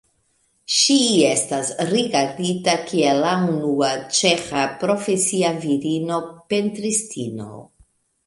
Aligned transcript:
Ŝi 0.75 0.95
estas 1.31 1.67
rigardita 1.89 2.73
kiel 2.87 3.19
la 3.25 3.35
unua 3.49 3.91
ĉeĥa 4.21 4.63
profesia 4.85 5.53
virino 5.67 6.19
pentristino. 6.55 7.51